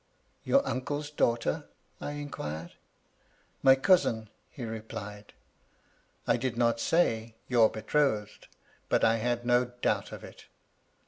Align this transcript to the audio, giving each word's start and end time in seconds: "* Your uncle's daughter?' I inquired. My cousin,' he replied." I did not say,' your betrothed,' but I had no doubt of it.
"* 0.33 0.43
Your 0.43 0.67
uncle's 0.67 1.11
daughter?' 1.11 1.69
I 2.01 2.13
inquired. 2.13 2.71
My 3.61 3.75
cousin,' 3.75 4.31
he 4.49 4.63
replied." 4.65 5.31
I 6.27 6.37
did 6.37 6.57
not 6.57 6.79
say,' 6.79 7.35
your 7.49 7.69
betrothed,' 7.69 8.47
but 8.89 9.03
I 9.03 9.17
had 9.17 9.45
no 9.45 9.65
doubt 9.83 10.11
of 10.11 10.23
it. 10.23 10.45